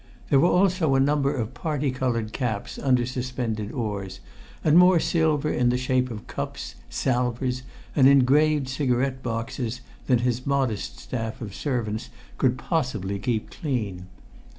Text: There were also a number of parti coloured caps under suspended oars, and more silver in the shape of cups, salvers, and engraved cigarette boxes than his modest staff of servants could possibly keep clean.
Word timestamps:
There 0.31 0.39
were 0.39 0.47
also 0.49 0.95
a 0.95 0.99
number 0.99 1.31
of 1.35 1.53
parti 1.53 1.91
coloured 1.91 2.33
caps 2.33 2.79
under 2.79 3.05
suspended 3.05 3.71
oars, 3.71 4.19
and 4.63 4.75
more 4.75 4.99
silver 4.99 5.53
in 5.53 5.69
the 5.69 5.77
shape 5.77 6.09
of 6.09 6.25
cups, 6.25 6.73
salvers, 6.89 7.61
and 7.95 8.07
engraved 8.07 8.67
cigarette 8.67 9.21
boxes 9.21 9.81
than 10.07 10.17
his 10.25 10.43
modest 10.47 10.97
staff 10.97 11.39
of 11.39 11.53
servants 11.53 12.09
could 12.39 12.57
possibly 12.57 13.19
keep 13.19 13.51
clean. 13.51 14.07